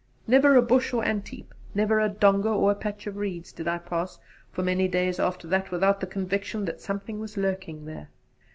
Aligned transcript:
Never 0.25 0.55
a 0.55 0.63
bush 0.63 0.93
or 0.95 1.05
ant 1.05 1.27
heap, 1.27 1.53
never 1.75 1.99
a 1.99 2.09
donga 2.09 2.49
or 2.49 2.71
a 2.71 2.75
patch 2.75 3.05
of 3.05 3.17
reeds, 3.17 3.51
did 3.53 3.67
I 3.67 3.77
pass 3.77 4.17
for 4.51 4.63
many 4.63 4.87
days 4.87 5.19
after 5.19 5.47
that 5.49 5.69
without 5.69 5.99
the 5.99 6.07
conviction 6.07 6.65
that 6.65 6.81
something 6.81 7.19
was 7.19 7.37
lurking 7.37 7.85
there. 7.85 8.09